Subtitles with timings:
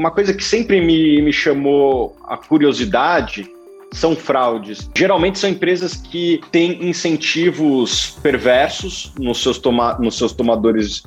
[0.00, 3.46] uma coisa que sempre me, me chamou a curiosidade
[3.92, 4.88] são fraudes.
[4.96, 11.02] Geralmente são empresas que têm incentivos perversos nos seus, toma nos seus tomadores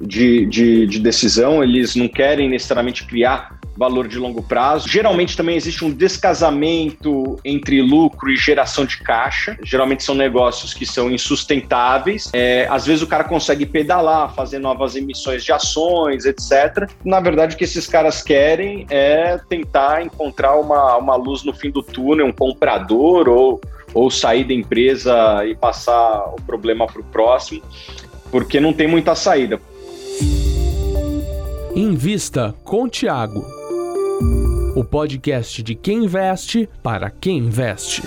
[0.00, 4.88] de, de, de decisão, eles não querem necessariamente criar valor de longo prazo.
[4.88, 9.56] Geralmente também existe um descasamento entre lucro e geração de caixa.
[9.62, 12.30] Geralmente são negócios que são insustentáveis.
[12.32, 16.90] É, às vezes o cara consegue pedalar, fazer novas emissões de ações, etc.
[17.04, 21.70] Na verdade, o que esses caras querem é tentar encontrar uma, uma luz no fim
[21.70, 23.60] do túnel, um comprador ou,
[23.92, 27.62] ou sair da empresa e passar o problema para o próximo,
[28.30, 29.60] porque não tem muita saída.
[31.76, 33.44] Invista com Tiago
[34.74, 38.02] o podcast de quem investe para quem investe.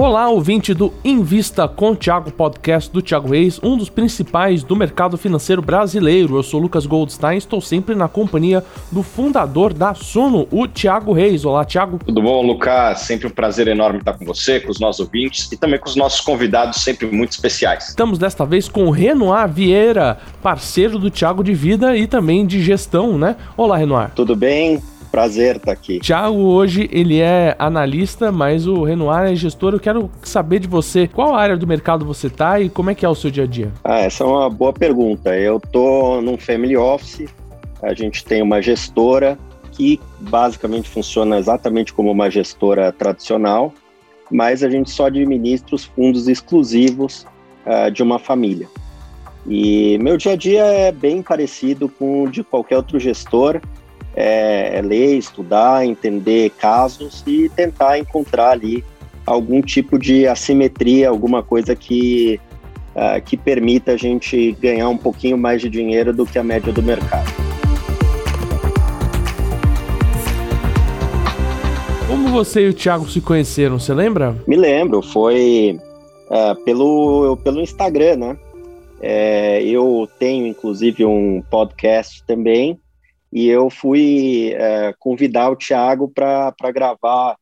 [0.00, 5.18] Olá, ouvinte do Invista com Thiago Podcast do Thiago Reis, um dos principais do mercado
[5.18, 6.36] financeiro brasileiro.
[6.36, 11.44] Eu sou Lucas Goldstein, estou sempre na companhia do fundador da Suno, o Thiago Reis.
[11.44, 11.98] Olá, Thiago.
[12.02, 13.00] Tudo bom, Lucas?
[13.00, 15.96] Sempre um prazer enorme estar com você, com os nossos ouvintes e também com os
[15.96, 17.90] nossos convidados, sempre muito especiais.
[17.90, 22.62] Estamos desta vez com o Renoir Vieira, parceiro do Thiago de Vida e também de
[22.62, 23.36] gestão, né?
[23.54, 24.12] Olá, Renoir.
[24.14, 24.82] Tudo bem?
[25.10, 25.98] Prazer estar tá aqui.
[25.98, 29.74] Tiago hoje ele é analista, mas o Renoir é gestor.
[29.74, 33.04] Eu quero saber de você qual área do mercado você está e como é que
[33.04, 33.72] é o seu dia a dia.
[33.82, 35.36] Ah, essa é uma boa pergunta.
[35.36, 37.28] Eu tô num family office.
[37.82, 39.36] A gente tem uma gestora
[39.72, 43.72] que basicamente funciona exatamente como uma gestora tradicional,
[44.30, 47.26] mas a gente só administra os fundos exclusivos
[47.66, 48.68] uh, de uma família.
[49.46, 53.60] E meu dia a dia é bem parecido com o de qualquer outro gestor
[54.14, 58.84] é, é ler, estudar, entender casos e tentar encontrar ali
[59.24, 62.40] algum tipo de assimetria, alguma coisa que,
[62.94, 66.72] uh, que permita a gente ganhar um pouquinho mais de dinheiro do que a média
[66.72, 67.30] do mercado.
[72.08, 74.34] Como você e o Thiago se conheceram, você lembra?
[74.46, 75.78] Me lembro, foi
[76.28, 78.36] uh, pelo, pelo Instagram, né?
[79.02, 82.78] É, eu tenho inclusive um podcast também
[83.32, 87.36] e eu fui é, convidar o Thiago para gravar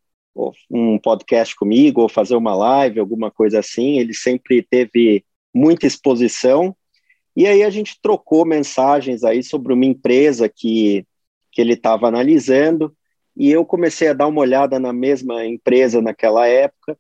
[0.70, 3.98] um podcast comigo, ou fazer uma live, alguma coisa assim.
[3.98, 6.76] Ele sempre teve muita exposição.
[7.34, 11.06] E aí a gente trocou mensagens aí sobre uma empresa que,
[11.52, 12.94] que ele estava analisando,
[13.36, 16.98] e eu comecei a dar uma olhada na mesma empresa naquela época,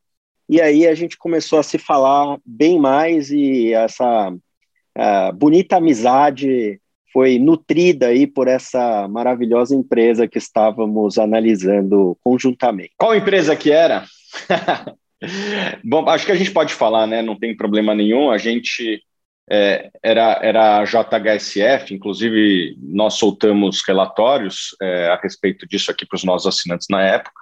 [0.48, 6.80] e aí a gente começou a se falar bem mais, e essa uh, bonita amizade
[7.12, 12.92] foi nutrida aí por essa maravilhosa empresa que estávamos analisando conjuntamente.
[12.96, 14.04] Qual empresa que era?
[15.84, 17.22] Bom, acho que a gente pode falar, né?
[17.22, 18.30] Não tem problema nenhum.
[18.30, 19.02] A gente
[19.50, 26.16] é, era, era a JHSF, inclusive nós soltamos relatórios é, a respeito disso aqui para
[26.16, 27.40] os nossos assinantes na época,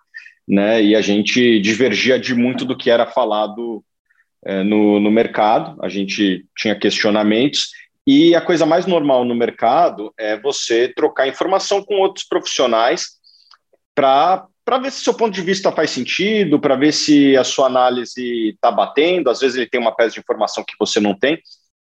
[0.48, 0.82] né?
[0.82, 3.84] E a gente divergia de muito do que era falado
[4.44, 5.76] é, no, no mercado.
[5.82, 7.70] A gente tinha questionamentos
[8.06, 13.16] e a coisa mais normal no mercado é você trocar informação com outros profissionais
[13.94, 14.48] para
[14.80, 18.70] ver se seu ponto de vista faz sentido, para ver se a sua análise está
[18.70, 19.28] batendo.
[19.28, 21.40] Às vezes ele tem uma peça de informação que você não tem.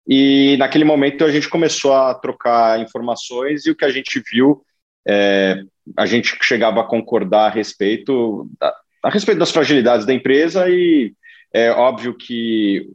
[0.09, 4.63] E naquele momento a gente começou a trocar informações e o que a gente viu,
[5.07, 5.61] é,
[5.97, 11.13] a gente chegava a concordar a respeito, a, a respeito das fragilidades da empresa e
[11.53, 12.89] é óbvio que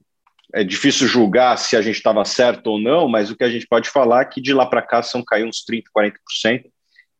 [0.53, 3.67] é difícil julgar se a gente estava certo ou não, mas o que a gente
[3.67, 6.63] pode falar é que de lá para cá são caiu uns 30%, 40%,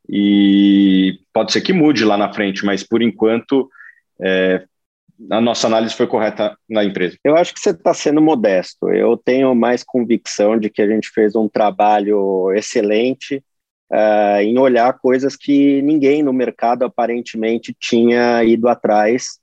[0.10, 3.70] e pode ser que mude lá na frente, mas por enquanto
[4.22, 4.66] é,
[5.30, 7.18] a nossa análise foi correta na empresa.
[7.24, 8.90] Eu acho que você está sendo modesto.
[8.90, 13.44] Eu tenho mais convicção de que a gente fez um trabalho excelente
[13.92, 19.41] uh, em olhar coisas que ninguém no mercado aparentemente tinha ido atrás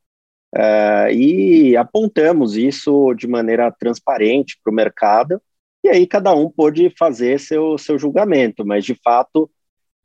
[0.55, 5.43] Uh, e apontamos isso de maneira transparente para o mercado,
[5.85, 9.51] e aí cada um pôde fazer seu, seu julgamento, mas de fato,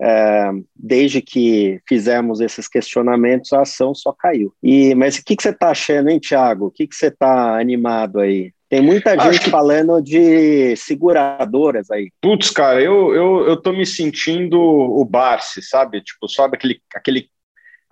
[0.01, 4.53] uh, desde que fizemos esses questionamentos, a ação só caiu.
[4.61, 6.67] E Mas o que, que você está achando, hein, Tiago?
[6.67, 8.51] O que, que você está animado aí?
[8.69, 9.49] Tem muita gente que...
[9.51, 12.09] falando de seguradoras aí.
[12.19, 16.01] Putz, cara, eu, eu, eu tô me sentindo o Barsi, sabe?
[16.01, 17.29] Tipo, sabe aquele, aquele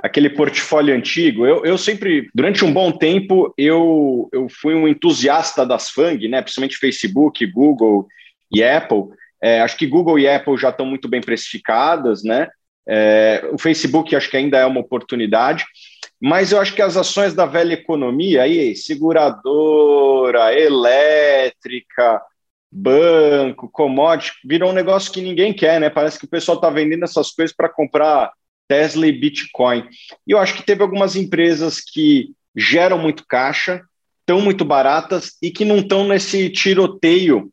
[0.02, 1.46] aquele portfólio antigo.
[1.46, 6.42] Eu, eu sempre, durante um bom tempo, eu, eu fui um entusiasta das FANG, né?
[6.42, 8.08] principalmente Facebook, Google
[8.52, 9.10] e Apple.
[9.42, 12.48] É, acho que Google e Apple já estão muito bem precificadas, né?
[12.88, 15.66] É, o Facebook acho que ainda é uma oportunidade.
[16.20, 22.22] mas eu acho que as ações da velha economia, aí, seguradora, elétrica,
[22.72, 25.90] banco, commodity, virou um negócio que ninguém quer, né?
[25.90, 28.32] Parece que o pessoal está vendendo essas coisas para comprar
[28.72, 29.86] Tesla e Bitcoin.
[30.26, 33.84] E eu acho que teve algumas empresas que geram muito caixa,
[34.22, 37.52] estão muito baratas e que não estão nesse tiroteio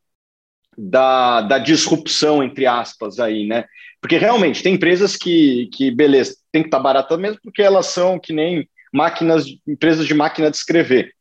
[0.77, 3.65] da, da disrupção, entre aspas, aí, né?
[4.01, 7.87] Porque realmente tem empresas que, que beleza, tem que estar tá barata mesmo, porque elas
[7.87, 11.13] são que nem máquinas, empresas de máquina de escrever.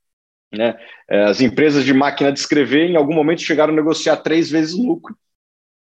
[0.53, 0.77] Né?
[1.09, 4.75] É, as empresas de máquina de escrever, em algum momento, chegaram a negociar três vezes
[4.75, 5.17] lucro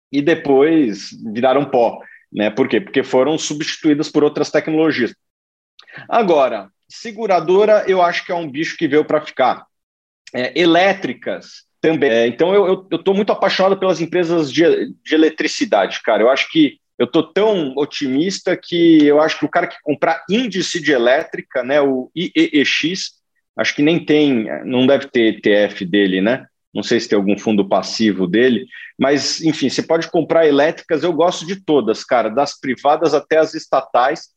[0.10, 2.00] e depois viraram pó.
[2.36, 2.50] Né?
[2.50, 2.82] Por quê?
[2.82, 5.16] Porque foram substituídas por outras tecnologias.
[6.10, 9.66] Agora, seguradora, eu acho que é um bicho que veio para ficar.
[10.34, 12.10] É, elétricas também.
[12.10, 14.64] É, então, eu estou muito apaixonado pelas empresas de,
[15.04, 16.24] de eletricidade, cara.
[16.24, 20.24] Eu acho que eu estou tão otimista que eu acho que o cara que comprar
[20.30, 23.12] índice de elétrica, né, o IEEX,
[23.58, 26.46] acho que nem tem, não deve ter ETF dele, né?
[26.76, 28.68] Não sei se tem algum fundo passivo dele,
[29.00, 33.54] mas enfim, você pode comprar elétricas, eu gosto de todas, cara, das privadas até as
[33.54, 34.36] estatais,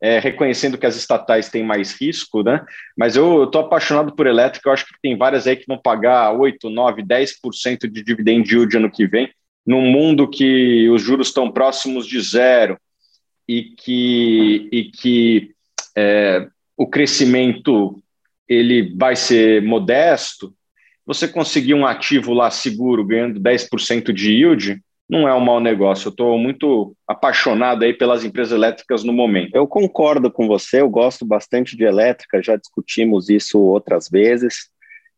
[0.00, 2.64] é, reconhecendo que as estatais têm mais risco, né?
[2.96, 6.32] Mas eu estou apaixonado por elétrica, eu acho que tem várias aí que vão pagar
[6.32, 9.28] 8, 9, 10% de dividend yield ano que vem,
[9.66, 12.78] num mundo que os juros estão próximos de zero
[13.48, 15.50] e que, e que
[15.96, 18.00] é, o crescimento
[18.48, 20.52] ele vai ser modesto,
[21.06, 26.08] você conseguir um ativo lá seguro ganhando 10% de yield, não é um mau negócio.
[26.08, 29.54] Eu estou muito apaixonado aí pelas empresas elétricas no momento.
[29.54, 34.70] Eu concordo com você, eu gosto bastante de elétrica, já discutimos isso outras vezes.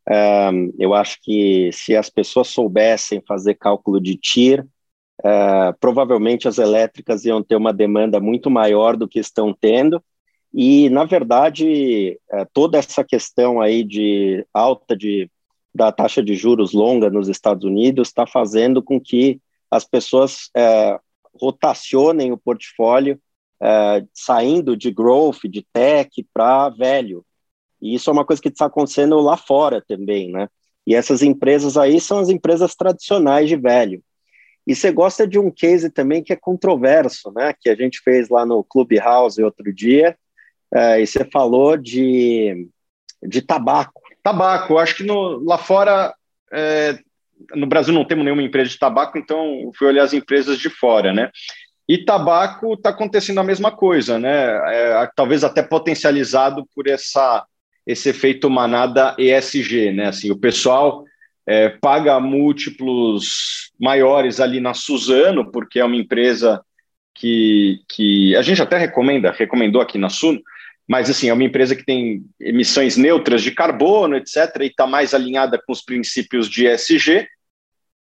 [0.08, 4.66] Um, eu acho que se as pessoas soubessem fazer cálculo de TIR,
[5.20, 10.02] uh, provavelmente as elétricas iam ter uma demanda muito maior do que estão tendo,
[10.56, 15.28] e, na verdade, é, toda essa questão aí de alta de,
[15.74, 19.40] da taxa de juros longa nos Estados Unidos está fazendo com que
[19.70, 20.98] as pessoas é,
[21.34, 23.20] rotacionem o portfólio,
[23.60, 27.24] é, saindo de growth, de tech, para velho.
[27.82, 30.48] E isso é uma coisa que está acontecendo lá fora também, né?
[30.86, 34.02] E essas empresas aí são as empresas tradicionais de velho.
[34.66, 37.54] E você gosta de um case também que é controverso, né?
[37.58, 40.16] Que a gente fez lá no Clubhouse outro dia,
[40.72, 42.68] é, e você falou de,
[43.22, 44.03] de tabaco.
[44.24, 46.14] Tabaco, acho que no, lá fora,
[46.50, 46.98] é,
[47.54, 51.12] no Brasil não temos nenhuma empresa de tabaco, então fui olhar as empresas de fora,
[51.12, 51.30] né?
[51.86, 54.32] E tabaco está acontecendo a mesma coisa, né?
[54.74, 57.44] É, talvez até potencializado por essa,
[57.86, 60.06] esse efeito manada ESG, né?
[60.06, 61.04] Assim, o pessoal
[61.46, 66.64] é, paga múltiplos maiores ali na Suzano, porque é uma empresa
[67.14, 70.40] que, que a gente até recomenda, recomendou aqui na Suno,
[70.88, 75.14] mas assim, é uma empresa que tem emissões neutras de carbono, etc., e está mais
[75.14, 77.26] alinhada com os princípios de ESG,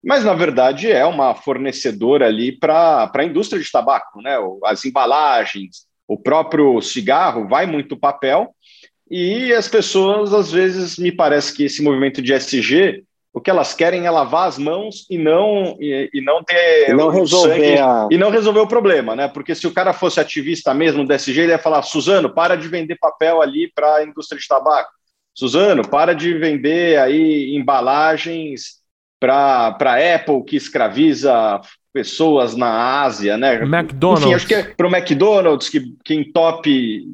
[0.02, 4.36] mas na verdade é uma fornecedora ali para a indústria de tabaco, né?
[4.64, 8.54] As embalagens, o próprio cigarro vai muito papel,
[9.10, 13.72] e as pessoas, às vezes, me parece que esse movimento de ESG o que elas
[13.72, 18.08] querem é lavar as mãos e não e, e não ter e não resolver a...
[18.10, 19.28] e não resolver o problema, né?
[19.28, 22.66] Porque se o cara fosse ativista mesmo desse jeito, ele ia falar: Suzano, para de
[22.68, 24.90] vender papel ali para a indústria de tabaco.
[25.32, 28.80] Suzano, para de vender aí embalagens
[29.20, 31.60] para para Apple que escraviza
[31.92, 33.62] pessoas na Ásia, né?
[33.62, 34.24] McDonald's.
[34.24, 37.04] Enfim, acho que é para o McDonald's que, que entope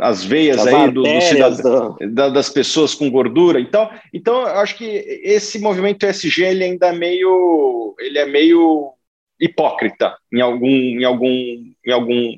[0.00, 3.60] as veias as aí do, do cidadão, da, das pessoas com gordura.
[3.60, 8.92] Então, então eu acho que esse movimento ESG ele ainda é meio, ele é meio
[9.40, 12.36] hipócrita em algum, em algum, em algum,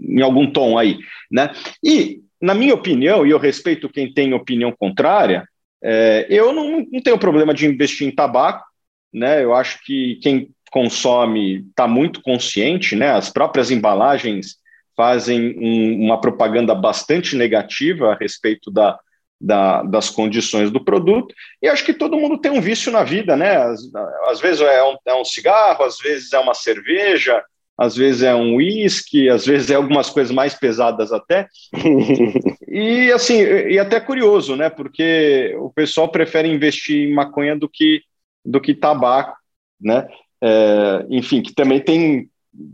[0.00, 0.98] em algum tom aí,
[1.30, 1.52] né?
[1.82, 5.46] E na minha opinião, e eu respeito quem tem opinião contrária,
[5.82, 8.64] é, eu não, não tenho problema de investir em tabaco,
[9.12, 9.44] né?
[9.44, 13.10] Eu acho que quem consome está muito consciente, né?
[13.10, 14.59] As próprias embalagens
[15.00, 18.98] fazem um, uma propaganda bastante negativa a respeito da,
[19.40, 23.34] da, das condições do produto, e acho que todo mundo tem um vício na vida,
[23.34, 23.56] né?
[23.56, 23.80] Às,
[24.26, 27.42] às vezes é um, é um cigarro, às vezes é uma cerveja,
[27.78, 31.48] às vezes é um uísque, às vezes é algumas coisas mais pesadas até.
[32.68, 34.68] e assim, e até curioso, né?
[34.68, 38.02] Porque o pessoal prefere investir em maconha do que
[38.44, 39.34] do que tabaco,
[39.80, 40.06] né?
[40.42, 42.28] É, enfim, que também tem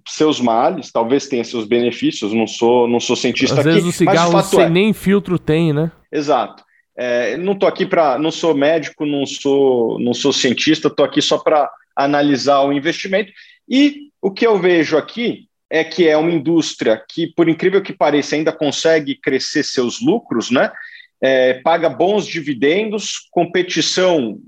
[0.08, 3.68] seus males, talvez tenha seus benefícios, não sou, não sou cientista Às aqui.
[3.68, 5.92] Às vezes o cigarro mas o sem é, nem filtro tem, né?
[6.10, 6.64] Exato.
[6.96, 11.20] É, não estou aqui para, não sou médico, não sou, não sou cientista, estou aqui
[11.20, 13.30] só para analisar o investimento.
[13.68, 17.92] E o que eu vejo aqui é que é uma indústria que, por incrível que
[17.92, 20.72] pareça, ainda consegue crescer seus lucros, né?
[21.20, 24.38] É, paga bons dividendos, competição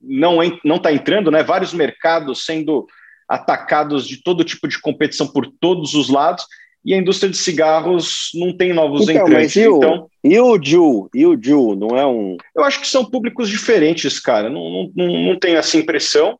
[0.00, 1.42] não não está entrando, né?
[1.42, 2.86] Vários mercados sendo
[3.28, 6.44] atacados de todo tipo de competição por todos os lados
[6.86, 9.56] e a indústria de cigarros não tem novos então, entrantes.
[9.56, 11.10] e o, então, e o Ju?
[11.12, 12.36] E o Ju, não é um.
[12.54, 14.48] Eu acho que são públicos diferentes, cara.
[14.48, 16.38] Não, não, não, tenho essa impressão.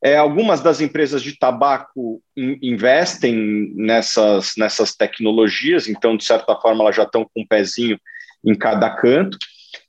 [0.00, 6.84] É, algumas das empresas de tabaco in, investem nessas, nessas tecnologias, então, de certa forma,
[6.84, 7.98] elas já estão com um pezinho
[8.46, 9.36] em cada canto.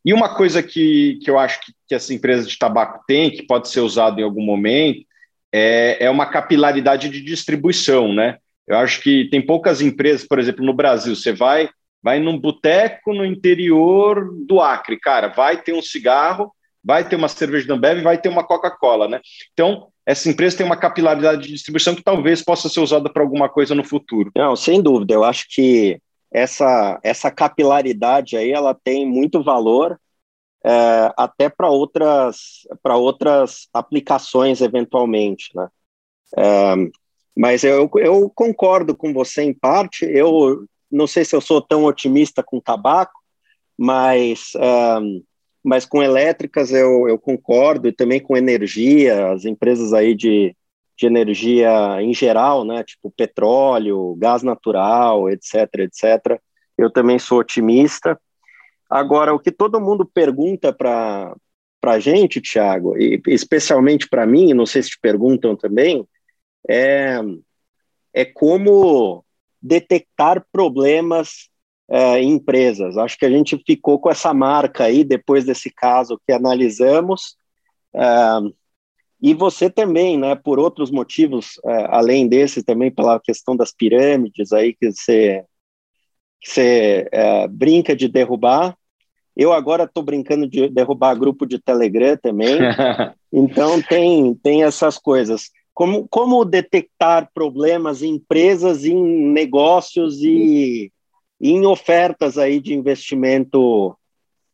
[0.04, 3.44] E uma coisa que, que eu acho que, que essa empresa de tabaco tem, que
[3.44, 5.06] pode ser usado em algum momento,
[5.58, 8.38] é, é uma capilaridade de distribuição, né?
[8.68, 11.70] Eu acho que tem poucas empresas, por exemplo, no Brasil, você vai
[12.04, 16.52] vai num boteco no interior do Acre, cara, vai ter um cigarro,
[16.84, 19.20] vai ter uma cerveja da Ambev, vai ter uma Coca-Cola, né?
[19.54, 23.50] Então, essa empresa tem uma capilaridade de distribuição que talvez possa ser usada para alguma
[23.50, 24.32] coisa no futuro.
[24.36, 25.16] Não, sem dúvida.
[25.16, 26.00] Eu acho que
[26.32, 29.98] essa, essa capilaridade aí ela tem muito valor
[30.66, 35.68] é, até para outras para outras aplicações eventualmente, né?
[36.38, 36.76] É,
[37.38, 40.06] mas eu, eu concordo com você em parte.
[40.06, 43.20] Eu não sei se eu sou tão otimista com tabaco,
[43.78, 44.52] mas,
[45.02, 45.22] um,
[45.64, 50.56] mas com elétricas eu, eu concordo, e também com energia, as empresas aí de,
[50.98, 56.40] de energia em geral, né, tipo petróleo, gás natural, etc, etc.
[56.78, 58.20] Eu também sou otimista.
[58.96, 61.36] Agora, o que todo mundo pergunta para
[61.84, 66.08] a gente, Thiago, e especialmente para mim, não sei se te perguntam também,
[66.70, 67.20] é,
[68.14, 69.26] é como
[69.62, 71.50] detectar problemas
[71.90, 72.98] é, em empresas.
[72.98, 77.36] Acho que a gente ficou com essa marca aí depois desse caso que analisamos.
[77.94, 78.40] É,
[79.22, 84.54] e você também, né, por outros motivos, é, além desse, também pela questão das pirâmides
[84.54, 85.44] aí que você,
[86.40, 88.74] que você é, brinca de derrubar.
[89.36, 92.58] Eu agora estou brincando de derrubar grupo de Telegram também.
[93.34, 95.50] então tem, tem essas coisas.
[95.74, 98.96] Como, como detectar problemas em empresas, em
[99.32, 100.90] negócios e
[101.42, 103.96] em ofertas aí de investimento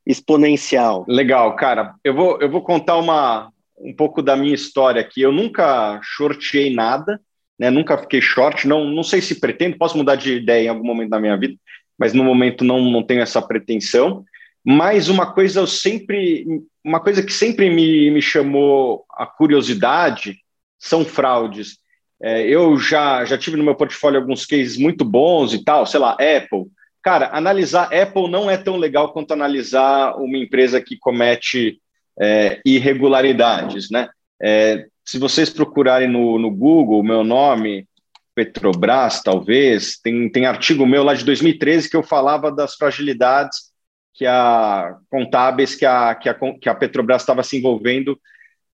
[0.05, 1.05] exponencial?
[1.07, 1.93] Legal, cara.
[2.03, 5.21] Eu vou, eu vou contar uma, um pouco da minha história aqui.
[5.21, 7.21] Eu nunca shortei nada,
[7.59, 7.69] né?
[7.69, 8.67] nunca fiquei short.
[8.67, 11.55] Não, não sei se pretendo, posso mudar de ideia em algum momento da minha vida,
[11.97, 14.23] mas no momento não, não tenho essa pretensão.
[14.63, 16.45] Mas uma coisa eu sempre,
[16.83, 20.37] uma coisa que sempre me, me chamou a curiosidade
[20.77, 21.77] são fraudes.
[22.21, 25.99] É, eu já, já tive no meu portfólio alguns cases muito bons e tal, sei
[25.99, 26.67] lá, Apple.
[27.01, 31.81] Cara, analisar Apple não é tão legal quanto analisar uma empresa que comete
[32.19, 34.09] é, irregularidades, né?
[34.39, 37.87] É, se vocês procurarem no, no Google meu nome,
[38.35, 43.70] Petrobras, talvez, tem, tem artigo meu lá de 2013 que eu falava das fragilidades
[44.13, 48.19] que a contábeis que a, que a, que a Petrobras estava se envolvendo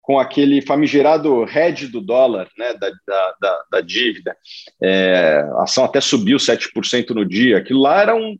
[0.04, 4.36] com aquele famigerado hedge do dólar, né, da, da, da, da dívida.
[4.82, 7.56] É, a ação até subiu 7% no dia.
[7.56, 8.38] Aquilo lá era um,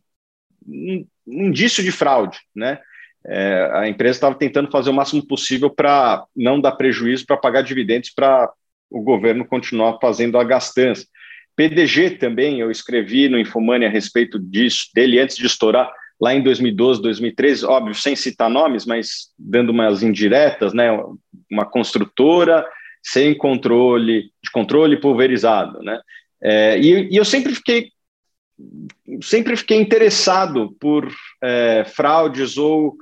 [0.67, 2.39] um, um indício de fraude.
[2.55, 2.79] Né?
[3.27, 7.63] É, a empresa estava tentando fazer o máximo possível para não dar prejuízo, para pagar
[7.63, 8.53] dividendos, para
[8.91, 11.07] o governo continuar fazendo a gastança.
[11.57, 16.43] PDG também, eu escrevi no Infomani a respeito disso, dele antes de estourar lá em
[16.43, 20.91] 2012, 2013, óbvio, sem citar nomes, mas dando umas indiretas, né,
[21.51, 22.65] uma construtora
[23.03, 26.01] sem controle, de controle pulverizado, né,
[26.43, 27.91] é, e, e, eu sempre fiquei
[29.23, 32.97] sempre fiquei interessado por é, fraudes ou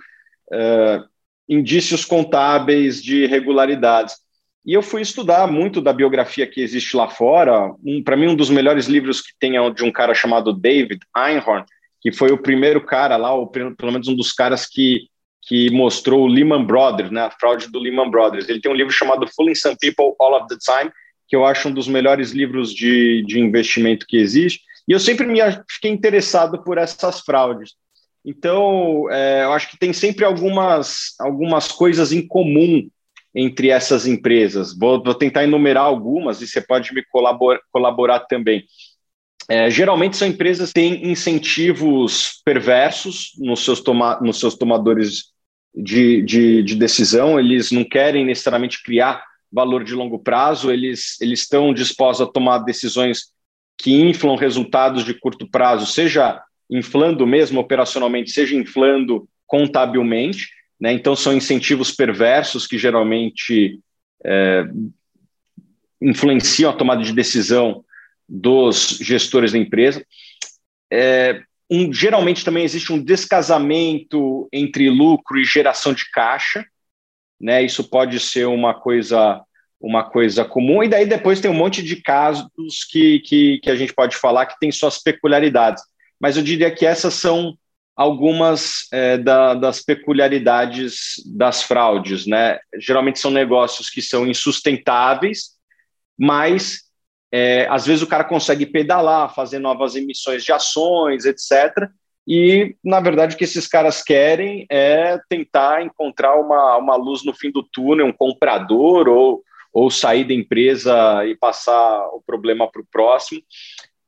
[0.53, 1.03] é,
[1.49, 4.17] indícios contábeis de irregularidades.
[4.65, 7.73] E eu fui estudar muito da biografia que existe lá fora.
[7.85, 11.01] Um, Para mim, um dos melhores livros que tem é de um cara chamado David
[11.17, 11.65] Einhorn,
[12.03, 15.07] que foi o primeiro cara lá, ou pelo menos um dos caras que,
[15.43, 18.49] que mostrou o Lehman Brothers, né, a fraude do Lehman Brothers.
[18.49, 20.91] Ele tem um livro chamado Fooling Some People All of the Time,
[21.29, 24.61] que eu acho um dos melhores livros de, de investimento que existe.
[24.87, 25.39] E eu sempre me
[25.71, 27.75] fiquei interessado por essas fraudes.
[28.25, 32.89] Então, é, eu acho que tem sempre algumas, algumas coisas em comum
[33.35, 34.77] entre essas empresas.
[34.77, 38.65] Vou, vou tentar enumerar algumas e você pode me colaborar, colaborar também.
[39.53, 45.25] É, geralmente são empresas que têm incentivos perversos nos seus, toma nos seus tomadores
[45.75, 51.41] de, de, de, decisão, eles não querem necessariamente criar valor de longo prazo, eles, eles
[51.41, 53.25] estão dispostos a tomar decisões
[53.77, 60.49] que inflam resultados de curto prazo, seja inflando mesmo operacionalmente, seja inflando contabilmente.
[60.81, 60.95] Né?
[60.95, 63.79] Então, são incentivos perversos que geralmente
[64.25, 64.65] é,
[66.01, 67.85] influenciam a tomada de decisão
[68.33, 70.03] dos gestores da empresa.
[70.91, 76.65] É, um, geralmente também existe um descasamento entre lucro e geração de caixa,
[77.39, 77.63] né?
[77.63, 79.43] Isso pode ser uma coisa
[79.79, 82.47] uma coisa comum, e daí depois tem um monte de casos
[82.89, 85.83] que, que, que a gente pode falar que tem suas peculiaridades.
[86.21, 87.59] Mas eu diria que essas são
[87.97, 92.61] algumas é, da, das peculiaridades das fraudes, né?
[92.79, 95.57] Geralmente são negócios que são insustentáveis,
[96.17, 96.83] mas
[97.33, 101.89] é, às vezes o cara consegue pedalar, fazer novas emissões de ações, etc.
[102.29, 107.35] E, na verdade, o que esses caras querem é tentar encontrar uma, uma luz no
[107.35, 112.83] fim do túnel, um comprador, ou, ou sair da empresa e passar o problema para
[112.83, 113.41] o próximo,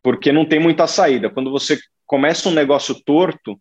[0.03, 1.31] porque não tem muita saída.
[1.31, 3.59] Quando você começa um negócio torto,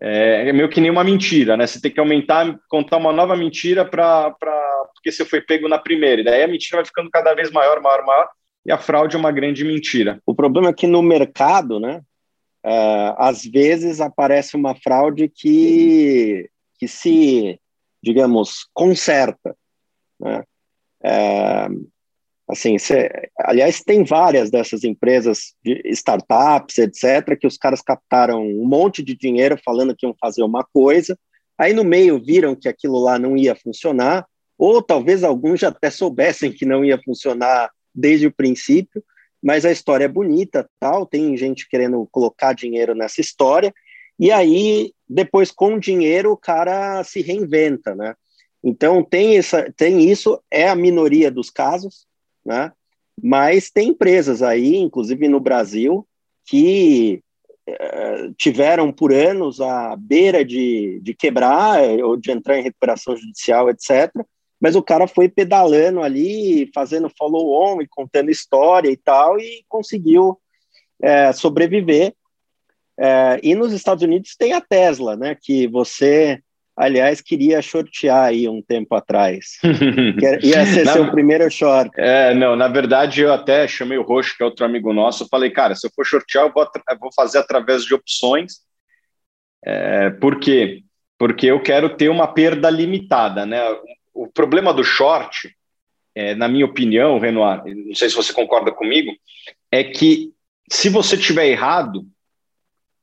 [0.00, 1.66] é, é meio que nem uma mentira, né?
[1.66, 4.34] Você tem que aumentar, contar uma nova mentira para
[4.94, 6.20] porque você foi pego na primeira.
[6.20, 8.28] E daí a mentira vai ficando cada vez maior, maior, maior,
[8.64, 10.20] e a fraude é uma grande mentira.
[10.24, 12.02] O problema é que no mercado, né?
[12.64, 17.58] Uh, às vezes aparece uma fraude que, que se,
[18.00, 19.56] digamos, conserta.
[20.20, 20.44] Né?
[21.02, 21.90] Uh,
[22.48, 28.64] assim, cê, aliás, tem várias dessas empresas, de startups, etc., que os caras captaram um
[28.64, 31.18] monte de dinheiro falando que iam fazer uma coisa,
[31.58, 34.24] aí no meio viram que aquilo lá não ia funcionar,
[34.56, 39.02] ou talvez alguns já até soubessem que não ia funcionar desde o princípio,
[39.42, 43.74] mas a história é bonita, tal, tem gente querendo colocar dinheiro nessa história,
[44.18, 48.14] e aí depois com o dinheiro o cara se reinventa, né?
[48.62, 52.06] Então tem essa, tem isso, é a minoria dos casos,
[52.44, 52.72] né?
[53.20, 56.06] Mas tem empresas aí, inclusive no Brasil,
[56.46, 57.20] que
[57.66, 63.68] eh, tiveram por anos a beira de, de quebrar ou de entrar em recuperação judicial,
[63.68, 64.10] etc
[64.62, 70.38] mas o cara foi pedalando ali, fazendo follow-on e contando história e tal, e conseguiu
[71.02, 72.14] é, sobreviver.
[72.96, 76.38] É, e nos Estados Unidos tem a Tesla, né, que você,
[76.76, 79.58] aliás, queria shortear aí um tempo atrás.
[80.44, 81.90] ia ser seu primeiro short.
[81.98, 85.50] É, não, na verdade eu até chamei o Roxo, que é outro amigo nosso, falei,
[85.50, 88.60] cara, se eu for shortear, eu vou, eu vou fazer através de opções.
[89.64, 90.84] É, por quê?
[91.18, 93.60] Porque eu quero ter uma perda limitada, né?
[94.14, 95.54] O problema do short,
[96.14, 99.12] é, na minha opinião, Renoir, não sei se você concorda comigo,
[99.70, 100.32] é que
[100.70, 102.06] se você tiver errado,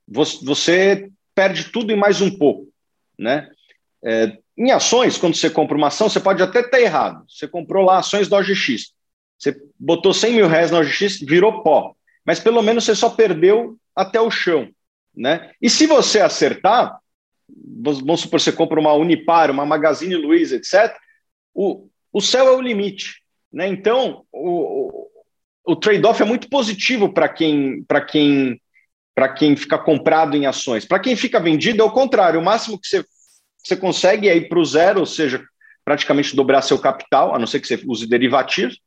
[0.08, 2.68] você perde tudo e mais um pouco,
[3.18, 3.50] né?
[4.04, 7.24] É, em ações, quando você compra uma ação, você pode até estar errado.
[7.30, 8.94] Você comprou lá ações da OGX,
[9.38, 11.96] você botou 100 mil reais na OGX, virou pó,
[12.26, 14.70] mas pelo menos você só perdeu até o chão,
[15.16, 15.52] né?
[15.62, 17.00] E se você acertar,
[17.82, 20.96] vamos supor, você compra uma Unipar, uma Magazine Luiza, etc.,
[21.54, 23.22] o, o céu é o limite.
[23.52, 23.68] Né?
[23.68, 25.08] Então, o,
[25.66, 28.62] o, trade-off é muito positivo para quem, quem,
[29.38, 30.86] quem fica comprado em ações.
[30.86, 32.40] Para quem fica vendido, é o contrário.
[32.40, 33.04] O máximo que você,
[33.58, 35.44] você consegue é ir para o zero, ou seja,
[35.84, 38.80] praticamente dobrar seu capital, a não ser que você use derivativos.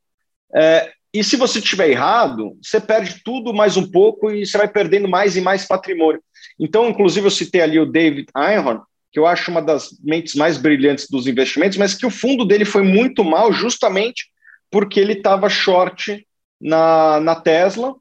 [0.55, 4.69] É, e se você estiver errado, você perde tudo mais um pouco e você vai
[4.69, 6.23] perdendo mais e mais patrimônio.
[6.59, 8.81] Então, inclusive, eu citei ali o David Einhorn,
[9.13, 12.65] que eu acho uma das mentes mais brilhantes dos investimentos, mas que o fundo dele
[12.65, 14.33] foi muito mal justamente
[14.71, 16.27] porque ele estava short
[16.59, 17.95] na, na Tesla,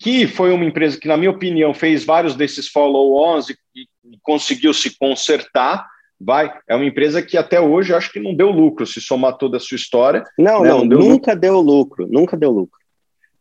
[0.00, 3.86] que foi uma empresa que, na minha opinião, fez vários desses follow-ons e, e,
[4.22, 5.86] conseguiu se consertar.
[6.18, 9.58] Vai, é uma empresa que até hoje acho que não deu lucro, se somar toda
[9.58, 10.24] a sua história.
[10.38, 10.70] Não, né?
[10.70, 11.40] não, não deu nunca lucro.
[11.40, 12.80] deu lucro, nunca deu lucro.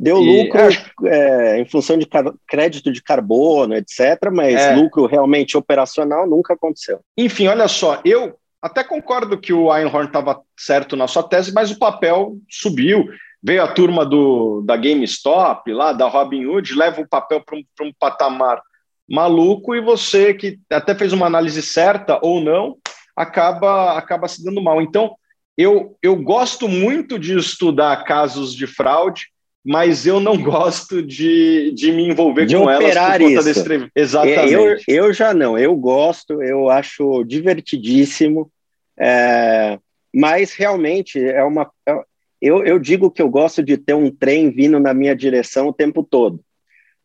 [0.04, 0.60] Deu e, lucro
[1.06, 2.06] é, em função de
[2.46, 4.76] crédito de carbono, etc., mas é.
[4.76, 7.00] lucro realmente operacional nunca aconteceu.
[7.18, 11.72] Enfim, olha só, eu até concordo que o Einhorn estava certo na sua tese, mas
[11.72, 13.08] o papel subiu.
[13.42, 17.92] Veio a turma do, da GameStop, lá da Robinhood, leva o papel para um, um
[17.98, 18.62] patamar
[19.10, 22.78] maluco e você que até fez uma análise certa ou não,
[23.16, 24.82] acaba, acaba se dando mal.
[24.82, 25.16] Então,
[25.58, 29.33] eu, eu gosto muito de estudar casos de fraude,
[29.64, 33.44] mas eu não gosto de, de me envolver de com elas por conta isso.
[33.44, 34.52] desse Exatamente.
[34.88, 38.52] Eu, eu já não, eu gosto, eu acho divertidíssimo,
[39.00, 39.80] é,
[40.14, 41.72] mas realmente é uma.
[41.88, 41.98] É,
[42.42, 45.74] eu, eu digo que eu gosto de ter um trem vindo na minha direção o
[45.74, 46.42] tempo todo.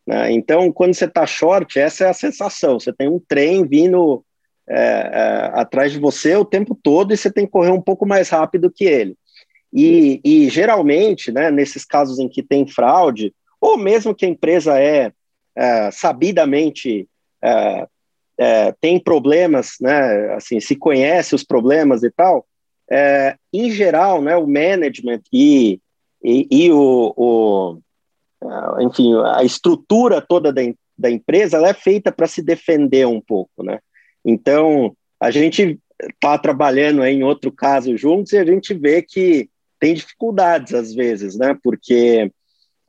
[0.05, 0.33] Né?
[0.33, 2.77] Então, quando você está short, essa é a sensação.
[2.77, 4.21] Você tem um trem vindo
[4.67, 8.05] é, é, atrás de você o tempo todo e você tem que correr um pouco
[8.05, 9.15] mais rápido que ele.
[9.73, 14.79] E, e geralmente, né, nesses casos em que tem fraude, ou mesmo que a empresa
[14.79, 15.11] é,
[15.55, 17.07] é sabidamente
[17.41, 17.87] é,
[18.37, 22.47] é, tem problemas, né, assim, se conhece os problemas e tal,
[22.89, 25.79] é, em geral, né, o management e,
[26.23, 27.79] e, e o, o,
[28.41, 30.61] uh, enfim, a estrutura toda da,
[30.97, 33.79] da empresa ela é feita para se defender um pouco, né?
[34.25, 39.93] Então, a gente está trabalhando em outro caso juntos e a gente vê que tem
[39.93, 41.57] dificuldades às vezes, né?
[41.63, 42.31] Porque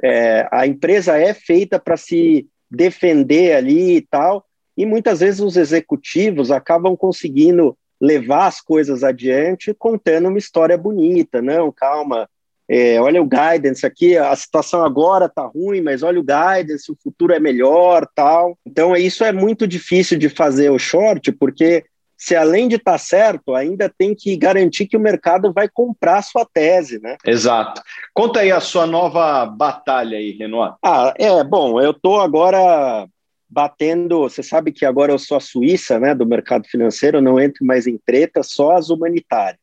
[0.03, 4.45] é, a empresa é feita para se defender ali e tal,
[4.77, 11.43] e muitas vezes os executivos acabam conseguindo levar as coisas adiante contando uma história bonita,
[11.43, 12.29] não, calma,
[12.73, 16.97] é, olha o guidance aqui, a situação agora está ruim, mas olha o guidance, o
[17.03, 18.57] futuro é melhor, tal.
[18.65, 21.85] Então isso é muito difícil de fazer o short, porque
[22.21, 26.19] se além de estar tá certo, ainda tem que garantir que o mercado vai comprar
[26.19, 27.17] a sua tese, né?
[27.25, 27.81] Exato.
[28.13, 30.75] Conta aí a sua nova batalha aí, Renoir.
[30.85, 33.09] Ah, é, bom, eu estou agora
[33.49, 37.65] batendo, você sabe que agora eu sou a Suíça, né, do mercado financeiro, não entro
[37.65, 39.59] mais em treta, só as humanitárias.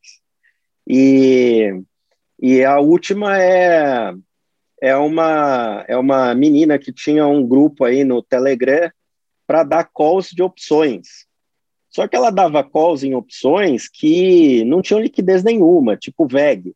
[0.88, 1.80] E
[2.42, 4.14] e a última é
[4.82, 8.90] é uma é uma menina que tinha um grupo aí no Telegram
[9.46, 11.27] para dar calls de opções.
[11.98, 16.76] Só que ela dava calls em opções que não tinham liquidez nenhuma, tipo VEG.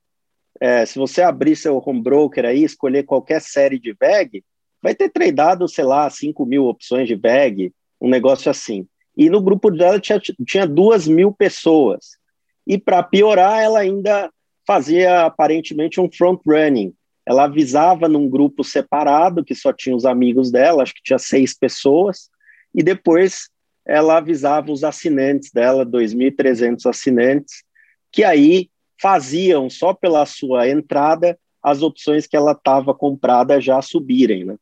[0.59, 4.43] É, se você abrir seu home broker aí, escolher qualquer série de VEG,
[4.81, 8.87] vai ter tradeado, sei lá, 5 mil opções de VEG, um negócio assim.
[9.15, 12.17] E no grupo dela tinha, tinha duas mil pessoas.
[12.65, 14.27] E para piorar, ela ainda
[14.65, 16.95] fazia aparentemente um front running.
[17.27, 21.53] Ela avisava num grupo separado, que só tinha os amigos dela, acho que tinha seis
[21.53, 22.27] pessoas,
[22.73, 23.50] e depois
[23.85, 27.63] ela avisava os assinantes dela, 2.300 assinantes,
[28.11, 28.69] que aí
[29.01, 34.55] faziam só pela sua entrada as opções que ela estava comprada já subirem, né?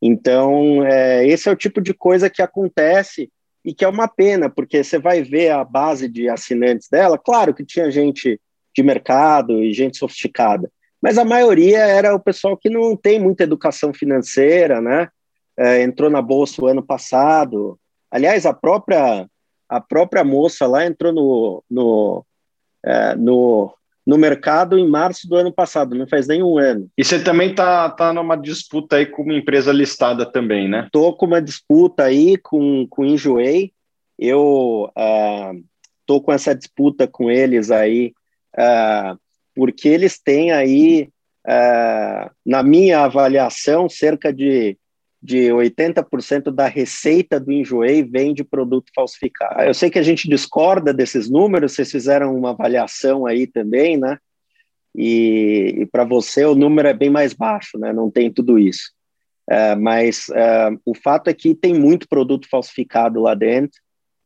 [0.00, 3.30] Então, é, esse é o tipo de coisa que acontece
[3.64, 7.54] e que é uma pena, porque você vai ver a base de assinantes dela, claro
[7.54, 8.40] que tinha gente
[8.74, 10.70] de mercado e gente sofisticada.
[11.00, 15.08] Mas a maioria era o pessoal que não tem muita educação financeira, né?
[15.58, 17.78] É, entrou na bolsa o ano passado.
[18.10, 19.26] Aliás, a própria
[19.68, 22.24] a própria moça lá entrou no, no,
[22.84, 23.74] é, no,
[24.06, 26.88] no mercado em março do ano passado, não faz nem um ano.
[26.96, 30.88] E você também tá, tá numa disputa aí com uma empresa listada também, né?
[30.92, 33.72] Tô com uma disputa aí com, com o Enjoei.
[34.16, 35.64] Eu uh,
[36.06, 38.14] tô com essa disputa com eles aí
[38.56, 39.18] uh,
[39.54, 41.08] porque eles têm aí,
[41.46, 44.78] uh, na minha avaliação, cerca de,
[45.26, 49.60] de 80% da receita do Enjoei vem de produto falsificado.
[49.60, 54.18] Eu sei que a gente discorda desses números, vocês fizeram uma avaliação aí também, né?
[54.94, 57.92] E, e para você o número é bem mais baixo, né?
[57.92, 58.92] Não tem tudo isso.
[59.50, 63.80] Uh, mas uh, o fato é que tem muito produto falsificado lá dentro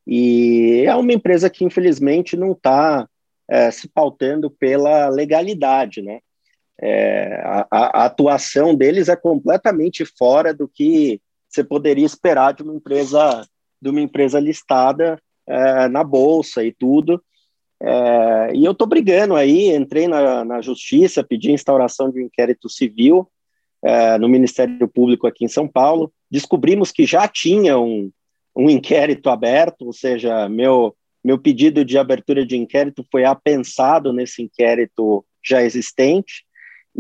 [0.07, 3.09] e é uma empresa que infelizmente não está
[3.49, 6.21] é, se pautando pela legalidade, né?
[6.83, 12.75] É, a, a, atuação deles é completamente fora do que você poderia esperar de uma
[12.75, 13.47] empresa
[13.83, 17.23] de uma empresa listada é, na bolsa e tudo.
[17.83, 22.69] É, e eu estou brigando aí, entrei na, na justiça, pedi instauração de um inquérito
[22.69, 23.27] civil
[23.83, 26.13] é, no Ministério Público aqui em São Paulo.
[26.31, 28.11] Descobrimos que já tinha um,
[28.55, 34.43] um inquérito aberto, ou seja, meu meu pedido de abertura de inquérito foi apensado nesse
[34.43, 36.47] inquérito já existente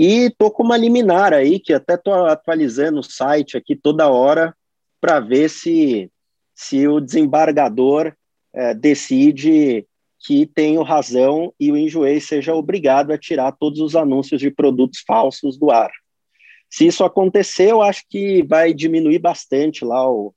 [0.01, 4.57] e estou com uma liminar aí, que até estou atualizando o site aqui toda hora
[4.99, 6.11] para ver se,
[6.55, 8.15] se o desembargador
[8.55, 9.87] é, decide
[10.19, 15.05] que tenho razão e o Enjoei seja obrigado a tirar todos os anúncios de produtos
[15.07, 15.91] falsos do ar.
[16.71, 20.35] Se isso acontecer, eu acho que vai diminuir bastante lá o,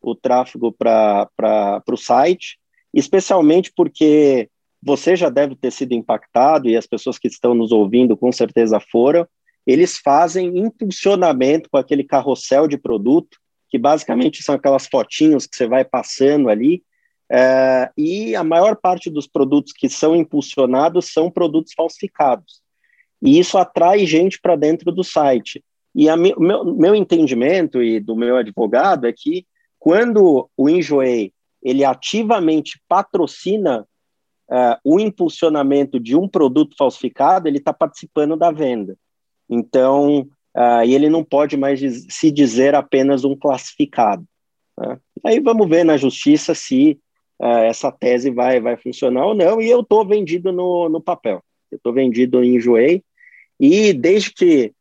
[0.00, 2.58] o tráfego para o site
[2.94, 4.48] especialmente porque
[4.82, 8.80] você já deve ter sido impactado e as pessoas que estão nos ouvindo com certeza
[8.80, 9.26] foram.
[9.66, 15.66] Eles fazem impulsionamento com aquele carrossel de produto, que basicamente são aquelas fotinhos que você
[15.66, 16.82] vai passando ali,
[17.30, 22.60] é, e a maior parte dos produtos que são impulsionados são produtos falsificados.
[23.22, 25.64] E isso atrai gente para dentro do site.
[25.94, 29.46] E o meu, meu entendimento e do meu advogado é que
[29.78, 33.86] quando o Enjoei ele ativamente patrocina
[34.52, 38.96] uh, o impulsionamento de um produto falsificado, ele está participando da venda.
[39.48, 41.80] Então, uh, ele não pode mais
[42.12, 44.24] se dizer apenas um classificado.
[44.78, 44.98] Né?
[45.24, 46.98] Aí vamos ver na justiça se
[47.40, 51.42] uh, essa tese vai, vai funcionar ou não, e eu estou vendido no, no papel.
[51.70, 53.02] Eu estou vendido em Enjoei,
[53.58, 54.74] e desde que,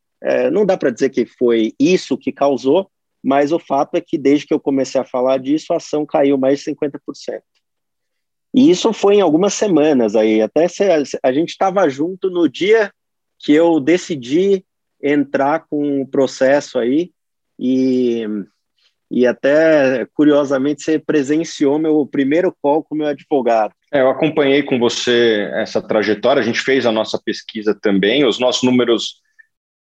[0.51, 2.89] não dá para dizer que foi isso que causou,
[3.23, 6.37] mas o fato é que desde que eu comecei a falar disso, a ação caiu
[6.37, 7.41] mais de 50%.
[8.53, 10.67] E isso foi em algumas semanas aí, até
[11.23, 12.91] a gente estava junto no dia
[13.39, 14.65] que eu decidi
[15.01, 17.11] entrar com o processo aí
[17.57, 18.25] e,
[19.09, 23.73] e até, curiosamente, você presenciou meu primeiro call com meu advogado.
[23.91, 28.39] É, eu acompanhei com você essa trajetória, a gente fez a nossa pesquisa também, os
[28.39, 29.21] nossos números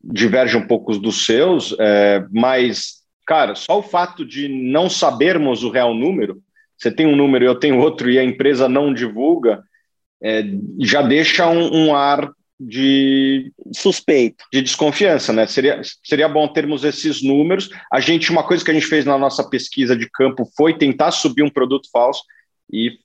[0.03, 5.70] divergem um pouco dos seus, é, mas, cara, só o fato de não sabermos o
[5.70, 6.42] real número,
[6.76, 9.62] você tem um número, eu tenho outro e a empresa não divulga,
[10.22, 10.42] é,
[10.80, 15.46] já deixa um, um, ar de suspeito, de desconfiança, né?
[15.46, 17.68] Seria, seria bom termos esses números.
[17.92, 21.10] A gente, uma coisa que a gente fez na nossa pesquisa de campo foi tentar
[21.10, 22.22] subir um produto falso
[22.72, 22.98] e,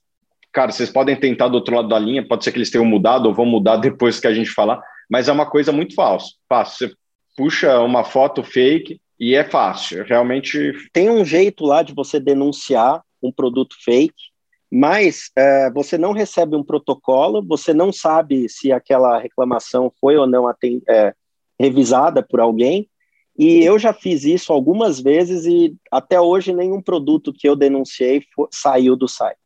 [0.52, 3.26] cara, vocês podem tentar do outro lado da linha, pode ser que eles tenham mudado
[3.26, 6.28] ou vão mudar depois que a gente falar, mas é uma coisa muito falsa.
[6.48, 6.88] Fácil.
[6.88, 6.94] Você
[7.36, 10.04] puxa uma foto fake e é fácil.
[10.04, 14.30] Realmente tem um jeito lá de você denunciar um produto fake
[14.70, 20.26] mas é, você não recebe um protocolo, você não sabe se aquela reclamação foi ou
[20.28, 20.48] não
[20.88, 21.14] é,
[21.58, 22.88] revisada por alguém,
[23.36, 28.22] e eu já fiz isso algumas vezes e até hoje nenhum produto que eu denunciei
[28.50, 29.38] saiu do site.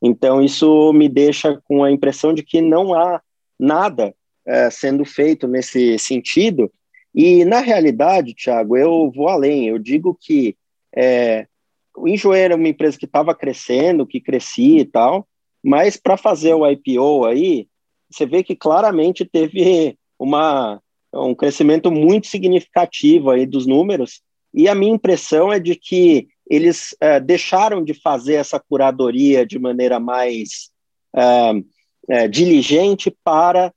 [0.00, 3.20] Então isso me deixa com a impressão de que não há
[3.58, 4.14] nada
[4.46, 6.70] é, sendo feito nesse sentido.
[7.14, 9.66] E na realidade, Thiago, eu vou além.
[9.66, 10.56] Eu digo que
[10.94, 11.48] é,
[11.96, 15.26] o Enjoei era uma empresa que estava crescendo, que crescia e tal,
[15.64, 17.66] mas para fazer o IPO aí,
[18.10, 20.80] você vê que claramente teve uma,
[21.12, 24.22] um crescimento muito significativo aí dos números,
[24.54, 29.58] e a minha impressão é de que eles uh, deixaram de fazer essa curadoria de
[29.58, 30.70] maneira mais
[31.14, 33.72] uh, uh, diligente para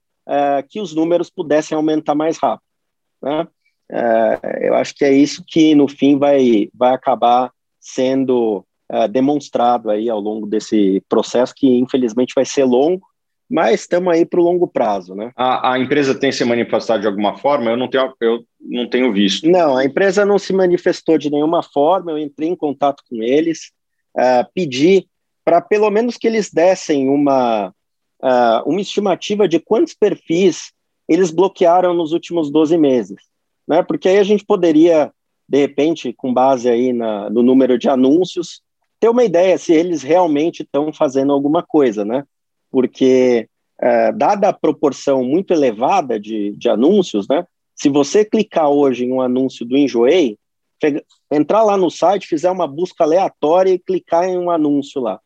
[0.68, 2.62] que os números pudessem aumentar mais rápido.
[3.20, 3.48] Né?
[4.60, 10.08] eu acho que é isso que, no fim, vai, vai acabar sendo uh, demonstrado aí
[10.08, 13.02] ao longo desse processo, que infelizmente vai ser longo,
[13.48, 15.32] mas estamos aí para o longo prazo, né?
[15.34, 17.70] A, a, empresa tem se manifestado de alguma forma?
[17.70, 19.48] Eu não tenho, eu não tenho visto.
[19.48, 22.12] Não, a empresa não se manifestou de nenhuma forma.
[22.12, 23.72] Eu entrei em contato com eles,
[24.16, 25.08] uh, pedi
[25.44, 27.72] para pelo menos que eles dessem uma
[28.22, 30.72] uh, uma estimativa de quantos perfis
[31.08, 33.20] eles bloquearam nos últimos 12 meses,
[33.66, 33.82] né?
[33.82, 35.12] Porque aí a gente poderia
[35.50, 38.62] de repente, com base aí na, no número de anúncios,
[39.00, 42.22] ter uma ideia se eles realmente estão fazendo alguma coisa, né?
[42.70, 43.48] Porque,
[43.80, 47.44] é, dada a proporção muito elevada de, de anúncios, né?
[47.74, 50.38] Se você clicar hoje em um anúncio do Enjoei,
[51.32, 55.18] entrar lá no site, fizer uma busca aleatória e clicar em um anúncio lá,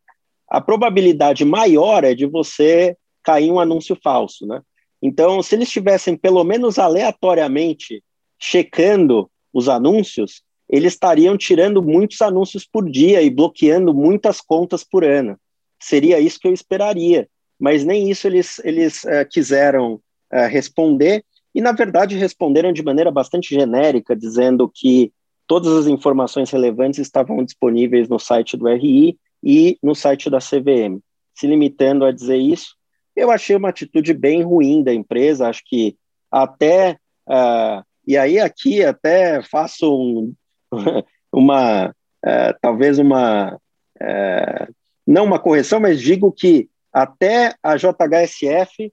[0.48, 4.62] a probabilidade maior é de você cair em um anúncio falso, né?
[5.02, 8.02] Então, se eles estivessem pelo menos aleatoriamente
[8.38, 15.04] checando os anúncios, eles estariam tirando muitos anúncios por dia e bloqueando muitas contas por
[15.04, 15.38] ano.
[15.78, 21.60] Seria isso que eu esperaria, mas nem isso eles, eles uh, quiseram uh, responder, e
[21.60, 25.12] na verdade responderam de maneira bastante genérica, dizendo que
[25.46, 30.98] todas as informações relevantes estavam disponíveis no site do RI e no site da CVM.
[31.34, 32.74] Se limitando a dizer isso,
[33.14, 35.96] eu achei uma atitude bem ruim da empresa, acho que
[36.30, 40.34] até uh, e aí aqui até faço um,
[41.32, 43.58] uma, é, talvez uma,
[44.00, 44.68] é,
[45.06, 48.92] não uma correção, mas digo que até a JHSF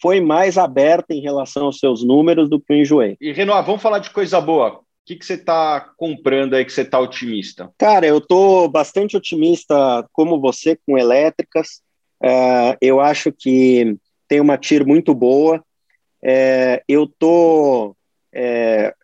[0.00, 3.16] foi mais aberta em relação aos seus números do que o Enjoei.
[3.20, 4.74] E, Renoir, vamos falar de coisa boa.
[4.74, 7.70] O que, que você está comprando aí que você está otimista?
[7.78, 11.80] Cara, eu estou bastante otimista, como você, com elétricas.
[12.22, 13.96] É, eu acho que
[14.28, 15.64] tem uma TIR muito boa.
[16.22, 17.95] É, eu estou
[18.36, 18.94] é,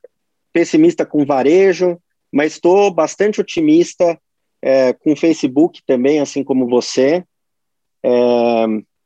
[0.52, 1.98] pessimista com varejo,
[2.30, 4.18] mas estou bastante otimista
[4.60, 7.24] é, com Facebook também, assim como você.
[8.04, 8.10] É,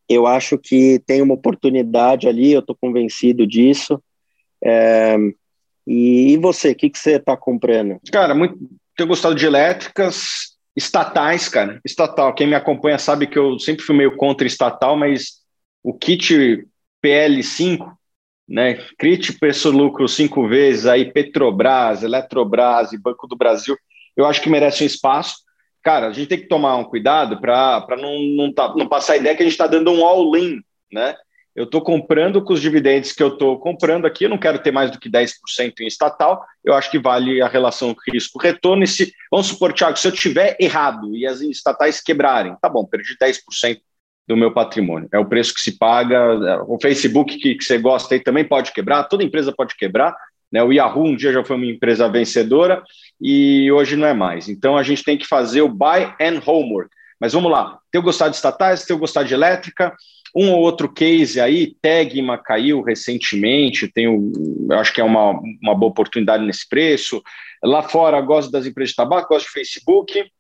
[0.08, 4.02] eu acho que tem uma oportunidade ali, eu estou convencido disso.
[4.62, 5.16] É,
[5.86, 8.00] e, e, você, o que, que você está comprando?
[8.10, 8.58] Cara, muito,
[8.96, 11.80] tenho gostado de elétricas, estatais, cara.
[11.84, 15.42] Estatal, quem me acompanha sabe que eu sempre fui meio contra estatal, mas
[15.84, 16.66] o kit
[17.04, 17.96] PL5
[18.48, 18.74] né?
[18.98, 23.76] Crite preço-lucro cinco vezes, aí Petrobras, Eletrobras e Banco do Brasil,
[24.16, 25.36] eu acho que merece um espaço.
[25.82, 29.16] Cara, a gente tem que tomar um cuidado para não, não, tá, não passar a
[29.16, 30.60] ideia que a gente está dando um all-in,
[30.92, 31.16] né?
[31.54, 34.70] Eu estou comprando com os dividendos que eu estou comprando aqui, eu não quero ter
[34.70, 35.32] mais do que 10%
[35.80, 38.84] em estatal, eu acho que vale a relação risco-retorno.
[38.84, 42.84] E se, vamos supor, Thiago, se eu tiver errado e as estatais quebrarem, tá bom,
[42.84, 43.80] perdi 10%
[44.26, 45.08] do meu patrimônio.
[45.12, 46.62] É o preço que se paga.
[46.66, 50.14] O Facebook que, que você gosta aí também pode quebrar, toda empresa pode quebrar.
[50.50, 50.62] Né?
[50.62, 52.82] O Yahoo um dia já foi uma empresa vencedora
[53.20, 54.48] e hoje não é mais.
[54.48, 56.90] Então a gente tem que fazer o buy and homework.
[57.20, 59.94] Mas vamos lá, tenho gostado de estatais, tenho gostado de elétrica.
[60.34, 64.30] Um ou outro case aí, Tegma caiu recentemente, tenho,
[64.72, 65.30] acho que é uma,
[65.62, 67.22] uma boa oportunidade nesse preço.
[67.64, 70.30] Lá fora, gosto das empresas de tabaco, gosto de Facebook.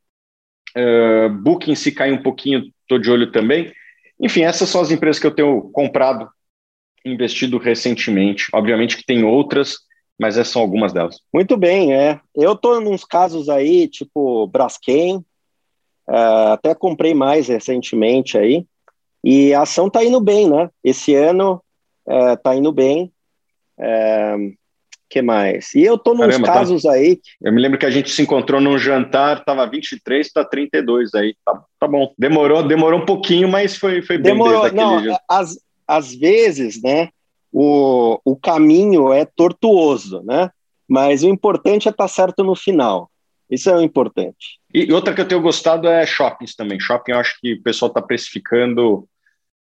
[0.76, 3.72] Uh, Booking, se cair um pouquinho, estou de olho também.
[4.20, 6.28] Enfim, essas são as empresas que eu tenho comprado,
[7.04, 8.48] investido recentemente.
[8.52, 9.78] Obviamente que tem outras,
[10.18, 11.18] mas essas são algumas delas.
[11.32, 12.20] Muito bem, é.
[12.34, 15.16] Eu estou nos casos aí, tipo Braskem,
[16.08, 18.66] uh, até comprei mais recentemente aí,
[19.22, 20.70] e a ação está indo bem, né?
[20.84, 21.62] Esse ano
[22.06, 23.12] está uh, indo bem.
[23.78, 24.54] Uh,
[25.08, 25.74] que mais?
[25.74, 26.52] E eu tô nos Caramba, tá.
[26.52, 26.92] casos tá...
[26.92, 27.20] aí.
[27.40, 31.34] Eu me lembro que a gente se encontrou num jantar, tava 23 para 32 aí.
[31.44, 32.12] Tá, tá bom.
[32.18, 37.08] Demorou, demorou um pouquinho, mas foi, foi bem Demorou, não, às, às vezes, né,
[37.52, 40.50] o, o caminho é tortuoso, né?
[40.88, 43.10] Mas o importante é estar tá certo no final.
[43.50, 44.58] Isso é o importante.
[44.74, 46.78] E outra que eu tenho gostado é shoppings também.
[46.80, 49.08] Shopping eu acho que o pessoal está precificando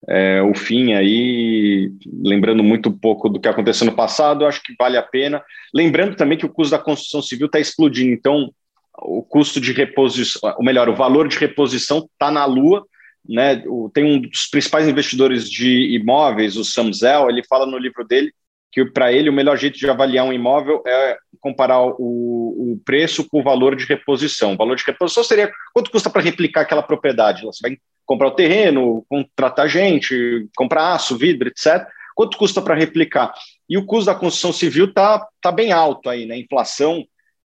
[0.09, 1.91] é, o fim aí,
[2.23, 5.43] lembrando muito pouco do que aconteceu no passado, acho que vale a pena.
[5.73, 8.51] Lembrando também que o custo da construção civil está explodindo, então
[8.99, 12.85] o custo de reposição, ou melhor, o valor de reposição está na lua.
[13.27, 13.61] Né?
[13.93, 18.31] Tem um dos principais investidores de imóveis, o Samzel, ele fala no livro dele
[18.71, 23.27] que para ele o melhor jeito de avaliar um imóvel é comparar o, o preço
[23.27, 24.53] com o valor de reposição.
[24.53, 27.43] O valor de reposição seria quanto custa para replicar aquela propriedade.
[27.43, 31.85] Você vai comprar o terreno, contratar gente, comprar aço, vidro, etc.
[32.15, 33.31] Quanto custa para replicar?
[33.69, 36.35] E o custo da construção civil está tá bem alto aí, né?
[36.35, 37.05] A inflação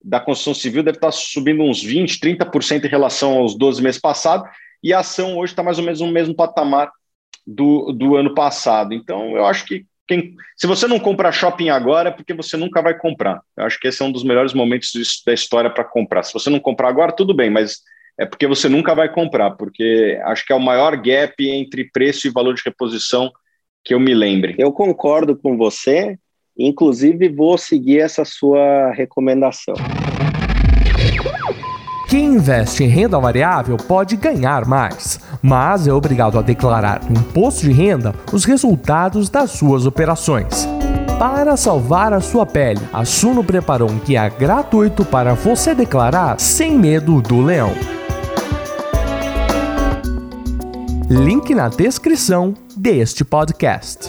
[0.04, 4.02] da construção civil deve estar tá subindo uns 20%, 30% em relação aos 12 meses
[4.02, 4.50] passados,
[4.84, 6.92] e a ação hoje está mais ou menos no mesmo patamar
[7.46, 8.94] do, do ano passado.
[8.94, 12.82] Então, eu acho que quem, se você não comprar shopping agora, é porque você nunca
[12.82, 13.42] vai comprar.
[13.56, 14.92] Eu acho que esse é um dos melhores momentos
[15.24, 16.24] da história para comprar.
[16.24, 17.82] Se você não comprar agora, tudo bem, mas
[18.20, 22.28] é porque você nunca vai comprar, porque acho que é o maior gap entre preço
[22.28, 23.32] e valor de reposição
[23.82, 24.56] que eu me lembre.
[24.60, 26.20] Eu concordo com você,
[26.58, 29.76] inclusive vou seguir essa sua recomendação.
[32.10, 37.62] Quem investe em renda variável pode ganhar mais, mas é obrigado a declarar no imposto
[37.62, 40.68] de renda os resultados das suas operações.
[41.18, 46.78] Para salvar a sua pele, a Suno preparou um guia gratuito para você declarar sem
[46.78, 47.99] medo do leão.
[51.10, 54.08] Link na descrição deste podcast.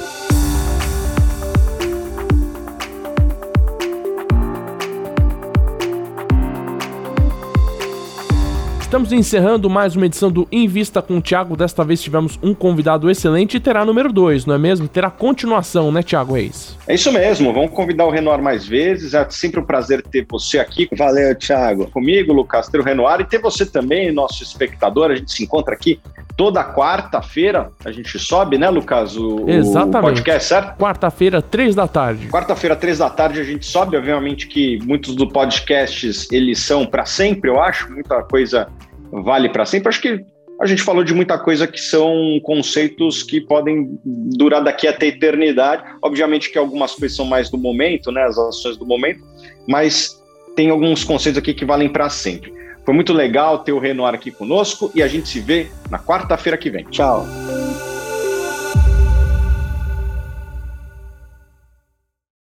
[8.90, 11.56] Estamos encerrando mais uma edição do Invista com o Thiago.
[11.56, 14.88] Desta vez tivemos um convidado excelente e terá número 2, não é mesmo?
[14.88, 16.76] Terá continuação, né, Thiago Reis?
[16.88, 17.52] É isso mesmo.
[17.52, 19.14] Vamos convidar o Renoir mais vezes.
[19.14, 20.88] É sempre um prazer ter você aqui.
[20.98, 21.88] Valeu, Thiago.
[21.88, 25.12] Comigo, Lucas, ter o Renoir e ter você também, nosso espectador.
[25.12, 26.00] A gente se encontra aqui
[26.36, 27.70] toda quarta-feira.
[27.84, 29.16] A gente sobe, né, Lucas?
[29.16, 29.98] O, Exatamente.
[29.98, 30.76] o podcast, certo?
[30.76, 32.28] Quarta-feira, três da tarde.
[32.28, 33.96] Quarta-feira, três da tarde, a gente sobe.
[33.96, 37.88] Obviamente que muitos dos podcasts, eles são para sempre, eu acho.
[37.92, 38.66] Muita coisa
[39.10, 39.88] vale para sempre.
[39.88, 40.24] Acho que
[40.60, 45.08] a gente falou de muita coisa que são conceitos que podem durar daqui até a
[45.08, 45.82] eternidade.
[46.02, 49.20] Obviamente que algumas coisas são mais do momento, né, as ações do momento,
[49.66, 50.20] mas
[50.54, 52.52] tem alguns conceitos aqui que valem para sempre.
[52.84, 56.58] Foi muito legal ter o Renoir aqui conosco e a gente se vê na quarta-feira
[56.58, 56.84] que vem.
[56.90, 57.26] Tchau.